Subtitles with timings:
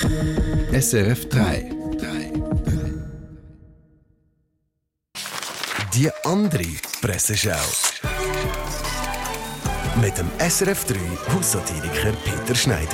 [0.00, 1.70] SRF 3.
[5.92, 6.64] Die andere
[7.02, 7.50] Presseschau.
[10.00, 10.96] Mit dem SRF 3
[11.34, 12.88] Haussatiriker Peter Schneider.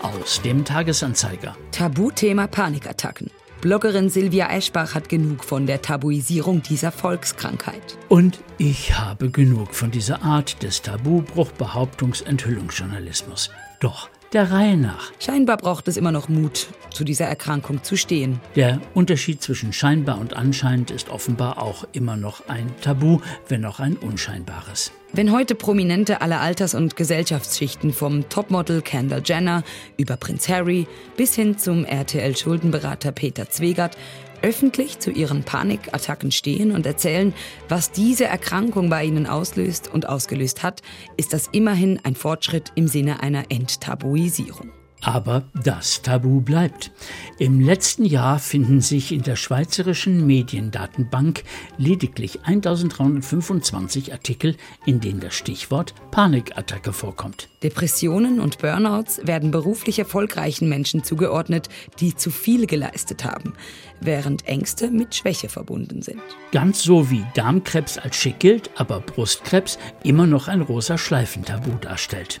[0.00, 1.54] Aus dem Tagesanzeiger.
[1.70, 3.30] Tabuthema Panikattacken.
[3.60, 7.98] Bloggerin Silvia Eschbach hat genug von der Tabuisierung dieser Volkskrankheit.
[8.08, 13.50] Und ich habe genug von dieser Art des Tabubruch Behauptungs Enthüllungsjournalismus.
[13.80, 15.12] Doch der Reihe nach.
[15.20, 18.40] Scheinbar braucht es immer noch Mut, zu dieser Erkrankung zu stehen.
[18.56, 23.80] Der Unterschied zwischen scheinbar und anscheinend ist offenbar auch immer noch ein Tabu, wenn auch
[23.80, 24.92] ein unscheinbares.
[25.16, 29.62] Wenn heute Prominente aller Alters- und Gesellschaftsschichten vom Topmodel Kendall Jenner
[29.96, 33.96] über Prinz Harry bis hin zum RTL-Schuldenberater Peter Zwegert
[34.42, 37.32] öffentlich zu ihren Panikattacken stehen und erzählen,
[37.68, 40.82] was diese Erkrankung bei ihnen auslöst und ausgelöst hat,
[41.16, 44.72] ist das immerhin ein Fortschritt im Sinne einer Enttabuisierung.
[45.00, 46.90] Aber das Tabu bleibt.
[47.38, 51.44] Im letzten Jahr finden sich in der Schweizerischen Mediendatenbank
[51.78, 57.48] lediglich 1325 Artikel, in denen das Stichwort Panikattacke vorkommt.
[57.62, 61.68] Depressionen und Burnouts werden beruflich erfolgreichen Menschen zugeordnet,
[61.98, 63.54] die zu viel geleistet haben,
[64.00, 66.20] während Ängste mit Schwäche verbunden sind.
[66.52, 72.40] Ganz so wie Darmkrebs als schick gilt, aber Brustkrebs immer noch ein rosa Schleifentabu darstellt.